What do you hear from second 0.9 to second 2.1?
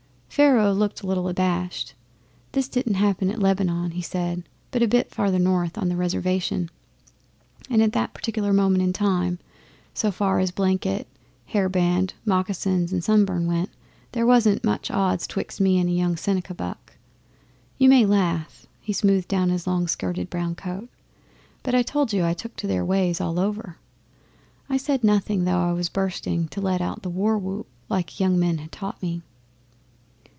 a little abashed.